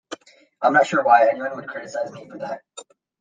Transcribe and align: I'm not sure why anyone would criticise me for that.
I'm 0.63 0.73
not 0.73 0.87
sure 0.87 1.03
why 1.03 1.27
anyone 1.29 1.55
would 1.55 1.67
criticise 1.67 2.11
me 2.11 2.27
for 2.27 2.39
that. 2.39 2.63